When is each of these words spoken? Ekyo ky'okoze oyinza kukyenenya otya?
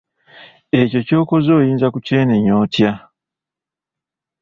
Ekyo 0.79 0.99
ky'okoze 1.07 1.51
oyinza 1.59 1.87
kukyenenya 1.93 2.53
otya? 2.63 2.91